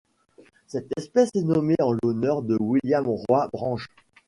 Cette 0.65 0.89
espèce 0.97 1.29
est 1.35 1.43
nommée 1.43 1.75
en 1.79 1.91
l'honneur 2.01 2.41
de 2.41 2.57
William 2.59 3.05
Roy 3.07 3.49
Branch. 3.53 3.85